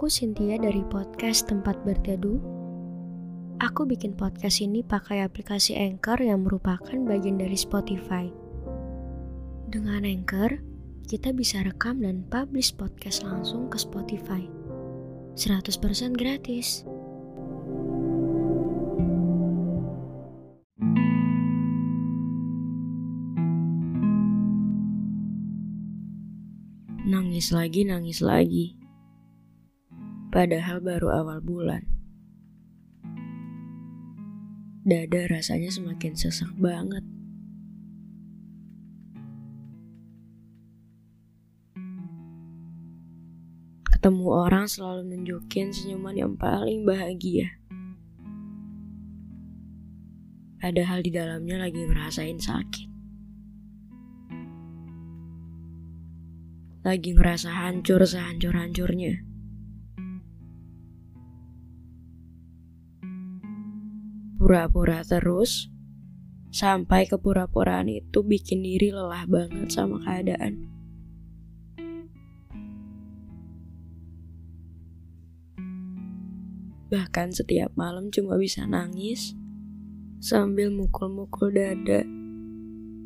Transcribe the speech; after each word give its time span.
Aku 0.00 0.08
Cynthia 0.08 0.56
dari 0.56 0.80
podcast 0.88 1.44
Tempat 1.44 1.84
Berteduh. 1.84 2.40
Aku 3.60 3.84
bikin 3.84 4.16
podcast 4.16 4.64
ini 4.64 4.80
pakai 4.80 5.20
aplikasi 5.20 5.76
Anchor 5.76 6.16
yang 6.24 6.40
merupakan 6.40 6.96
bagian 7.04 7.36
dari 7.36 7.52
Spotify. 7.52 8.32
Dengan 9.68 10.08
Anchor, 10.08 10.64
kita 11.04 11.36
bisa 11.36 11.60
rekam 11.60 12.00
dan 12.00 12.24
publish 12.32 12.72
podcast 12.72 13.28
langsung 13.28 13.68
ke 13.68 13.76
Spotify. 13.76 14.48
100% 15.36 16.16
gratis. 16.16 16.88
Nangis 27.04 27.52
lagi, 27.52 27.84
nangis 27.84 28.24
lagi. 28.24 28.79
Padahal 30.30 30.78
baru 30.78 31.10
awal 31.10 31.42
bulan. 31.42 31.82
Dada 34.86 35.26
rasanya 35.26 35.74
semakin 35.74 36.14
sesak 36.14 36.54
banget. 36.54 37.02
Ketemu 43.90 44.26
orang 44.30 44.70
selalu 44.70 45.10
nunjukin 45.10 45.74
senyuman 45.74 46.14
yang 46.14 46.32
paling 46.38 46.86
bahagia. 46.86 47.50
Padahal 50.62 51.02
di 51.02 51.10
dalamnya 51.10 51.58
lagi 51.58 51.82
ngerasain 51.84 52.38
sakit. 52.38 52.88
Lagi 56.86 57.10
ngerasa 57.18 57.50
hancur 57.50 58.06
sehancur-hancurnya. 58.06 59.29
Pura-pura 64.50 65.06
terus, 65.06 65.70
sampai 66.50 67.06
kepura-puraan 67.06 67.86
itu 67.86 68.26
bikin 68.26 68.66
diri 68.66 68.90
lelah 68.90 69.22
banget 69.30 69.70
sama 69.70 70.02
keadaan. 70.02 70.66
Bahkan 76.90 77.30
setiap 77.30 77.70
malam 77.78 78.10
cuma 78.10 78.34
bisa 78.34 78.66
nangis 78.66 79.38
sambil 80.18 80.74
mukul-mukul 80.74 81.54
dada 81.54 82.02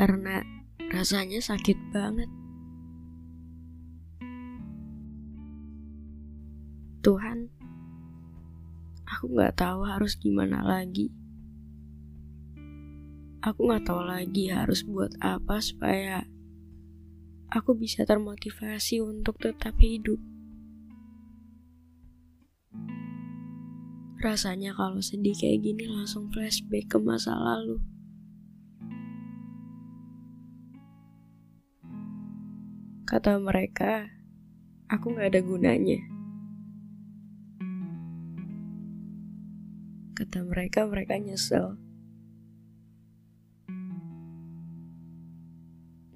karena 0.00 0.40
rasanya 0.88 1.44
sakit 1.44 1.76
banget. 1.92 2.32
Tuhan, 7.04 7.52
aku 9.04 9.36
gak 9.36 9.60
tahu 9.60 9.84
harus 9.84 10.16
gimana 10.16 10.64
lagi. 10.64 11.12
Aku 13.46 13.70
gak 13.70 13.86
tahu 13.86 14.02
lagi 14.02 14.50
harus 14.50 14.82
buat 14.82 15.14
apa 15.22 15.62
supaya 15.62 16.26
aku 17.46 17.78
bisa 17.78 18.02
termotivasi 18.02 18.98
untuk 18.98 19.38
tetap 19.38 19.78
hidup. 19.78 20.18
Rasanya 24.18 24.74
kalau 24.74 24.98
sedih 24.98 25.38
kayak 25.38 25.62
gini 25.62 25.86
langsung 25.86 26.26
flashback 26.34 26.90
ke 26.90 26.98
masa 26.98 27.38
lalu. 27.38 27.78
Kata 33.06 33.38
mereka, 33.38 34.10
aku 34.90 35.14
gak 35.14 35.30
ada 35.30 35.40
gunanya. 35.46 36.02
Kata 40.18 40.42
mereka, 40.42 40.82
mereka 40.90 41.14
nyesel. 41.22 41.85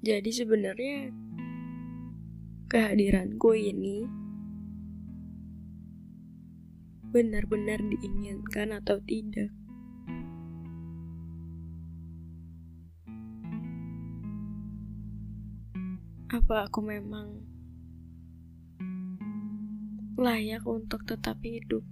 Jadi 0.01 0.33
sebenarnya 0.33 1.13
kehadiranku 2.65 3.53
ini 3.53 4.09
benar-benar 7.13 7.77
diinginkan 7.85 8.81
atau 8.81 8.97
tidak. 9.05 9.53
Apa 16.33 16.65
aku 16.65 16.81
memang 16.81 17.45
layak 20.17 20.65
untuk 20.65 21.05
tetap 21.05 21.37
hidup? 21.45 21.85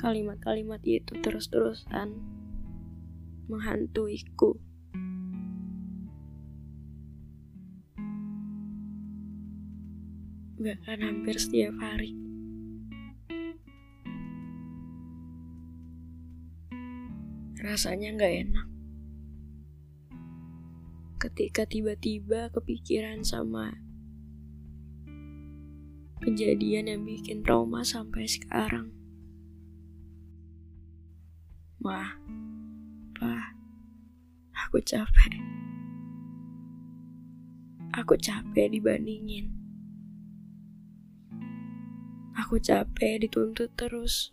Kalimat-kalimat 0.00 0.80
itu 0.88 1.12
terus-terusan 1.20 2.39
menghantuiku. 3.50 4.54
Bahkan 10.62 10.98
hampir 11.02 11.34
setiap 11.40 11.74
hari. 11.82 12.14
Rasanya 17.60 18.16
gak 18.16 18.34
enak. 18.46 18.68
Ketika 21.20 21.68
tiba-tiba 21.68 22.48
kepikiran 22.54 23.20
sama 23.26 23.76
kejadian 26.20 26.92
yang 26.92 27.02
bikin 27.08 27.40
trauma 27.40 27.80
sampai 27.80 28.28
sekarang. 28.28 28.92
Wah, 31.80 32.12
aku 34.70 34.78
capek. 34.86 35.34
Aku 37.90 38.14
capek 38.14 38.70
dibandingin. 38.70 39.50
Aku 42.38 42.62
capek 42.62 43.18
dituntut 43.18 43.74
terus. 43.74 44.30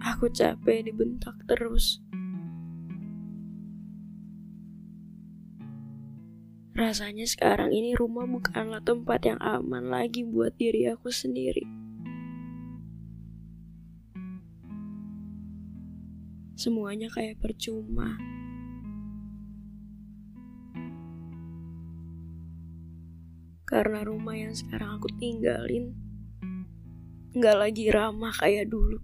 Aku 0.00 0.32
capek 0.32 0.88
dibentak 0.88 1.36
terus. 1.44 2.00
Rasanya 6.72 7.28
sekarang 7.28 7.68
ini 7.76 7.92
rumah 7.92 8.24
bukanlah 8.24 8.80
tempat 8.80 9.28
yang 9.28 9.36
aman 9.44 9.92
lagi 9.92 10.24
buat 10.24 10.56
diri 10.56 10.88
aku 10.88 11.12
sendiri. 11.12 11.81
Semuanya 16.62 17.10
kayak 17.10 17.42
percuma. 17.42 18.14
Karena 23.66 24.06
rumah 24.06 24.38
yang 24.38 24.54
sekarang 24.54 25.02
aku 25.02 25.10
tinggalin 25.18 25.90
nggak 27.34 27.58
lagi 27.58 27.90
ramah 27.90 28.30
kayak 28.30 28.70
dulu. 28.70 29.02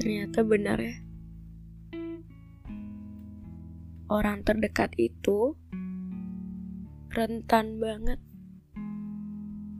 Ternyata 0.00 0.40
benar 0.48 0.80
ya. 0.80 0.96
Orang 4.08 4.48
terdekat 4.48 4.96
itu 4.96 5.60
rentan 7.12 7.76
banget 7.76 8.16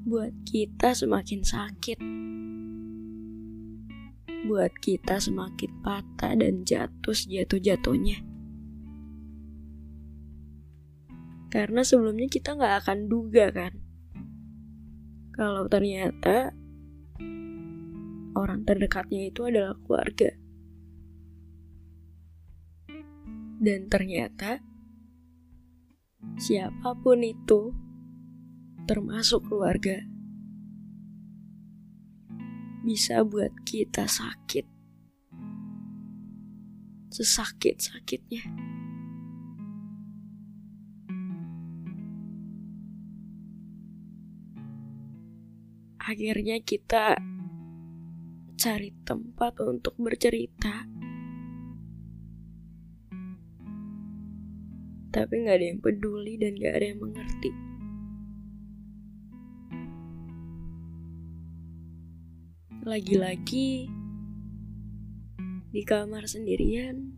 buat 0.03 0.35
kita 0.43 0.99
semakin 0.99 1.47
sakit. 1.47 1.99
Buat 4.51 4.75
kita 4.83 5.23
semakin 5.23 5.71
patah 5.87 6.35
dan 6.35 6.67
jatuh 6.67 7.15
jatuh-jatuhnya. 7.15 8.19
Karena 11.53 11.87
sebelumnya 11.87 12.27
kita 12.27 12.59
nggak 12.59 12.75
akan 12.83 12.99
duga 13.07 13.55
kan. 13.55 13.73
Kalau 15.39 15.71
ternyata 15.71 16.51
orang 18.35 18.67
terdekatnya 18.67 19.31
itu 19.31 19.47
adalah 19.47 19.79
keluarga. 19.87 20.35
Dan 23.63 23.87
ternyata 23.87 24.59
siapa 26.43 26.99
pun 26.99 27.23
itu 27.23 27.71
termasuk 28.87 29.47
keluarga 29.47 30.03
bisa 32.83 33.23
buat 33.23 33.55
kita 33.63 34.11
sakit. 34.11 34.67
Sesakit-sakitnya. 37.15 38.43
Akhirnya 46.03 46.59
kita 46.59 47.15
cari 48.59 48.91
tempat 49.07 49.63
untuk 49.63 49.95
bercerita. 50.03 50.91
Tapi 55.13 55.33
gak 55.47 55.57
ada 55.61 55.67
yang 55.71 55.79
peduli 55.79 56.41
dan 56.41 56.59
gak 56.59 56.75
ada 56.75 56.87
yang 56.91 57.01
mengerti. 57.05 57.72
Lagi-lagi 62.83 63.87
di 65.71 65.83
kamar 65.87 66.27
sendirian, 66.27 67.15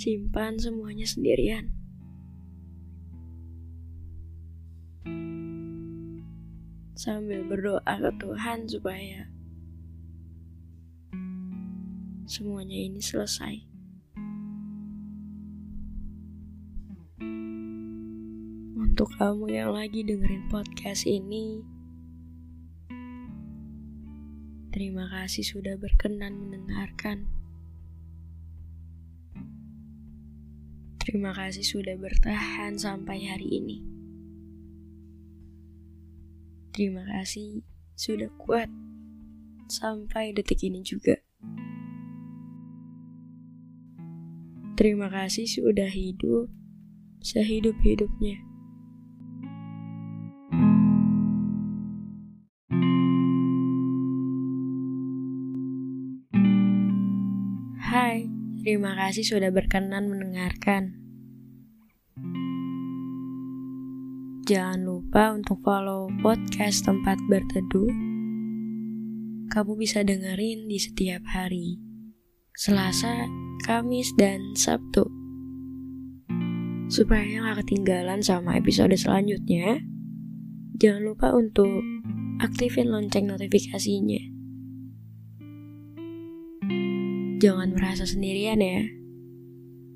simpan 0.00 0.56
semuanya 0.56 1.04
sendirian. 1.04 1.76
sambil 6.96 7.44
berdoa 7.44 7.84
ke 7.84 8.10
Tuhan 8.16 8.64
supaya 8.66 9.28
semuanya 12.24 12.74
ini 12.74 12.98
selesai. 12.98 13.62
Untuk 18.80 19.12
kamu 19.20 19.52
yang 19.52 19.76
lagi 19.76 20.00
dengerin 20.08 20.48
podcast 20.48 21.04
ini, 21.04 21.75
terima 24.76 25.08
kasih 25.08 25.40
sudah 25.40 25.80
berkenan 25.80 26.36
mendengarkan. 26.36 27.24
Terima 31.00 31.32
kasih 31.32 31.64
sudah 31.64 31.96
bertahan 31.96 32.76
sampai 32.76 33.24
hari 33.24 33.56
ini. 33.56 33.80
Terima 36.76 37.08
kasih 37.08 37.64
sudah 37.96 38.28
kuat 38.36 38.68
sampai 39.72 40.36
detik 40.36 40.60
ini 40.60 40.84
juga. 40.84 41.24
Terima 44.76 45.08
kasih 45.08 45.48
sudah 45.48 45.88
hidup 45.88 46.52
sehidup-hidupnya. 47.24 48.44
Terima 58.76 58.92
kasih 58.92 59.24
sudah 59.24 59.48
berkenan 59.48 60.04
mendengarkan. 60.04 61.00
Jangan 64.44 64.84
lupa 64.84 65.32
untuk 65.32 65.64
follow 65.64 66.12
podcast 66.20 66.84
tempat 66.84 67.16
berteduh. 67.24 67.88
Kamu 69.48 69.80
bisa 69.80 70.04
dengerin 70.04 70.68
di 70.68 70.76
setiap 70.76 71.24
hari, 71.24 71.80
Selasa, 72.52 73.24
Kamis, 73.64 74.12
dan 74.20 74.52
Sabtu. 74.52 75.08
Supaya 76.92 77.48
gak 77.48 77.64
ketinggalan 77.64 78.20
sama 78.20 78.60
episode 78.60 78.92
selanjutnya, 78.92 79.80
jangan 80.76 81.16
lupa 81.16 81.32
untuk 81.32 81.80
aktifin 82.44 82.92
lonceng 82.92 83.24
notifikasinya. 83.24 84.20
Jangan 87.36 87.76
merasa 87.76 88.08
sendirian 88.08 88.56
ya, 88.64 88.88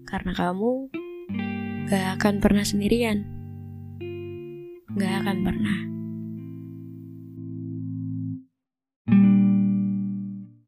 karena 0.05 0.37
kamu 0.37 0.93
gak 1.89 2.21
akan 2.21 2.35
pernah 2.37 2.61
sendirian 2.69 3.25
gak 4.93 5.25
akan 5.25 5.39
pernah. 5.49 5.90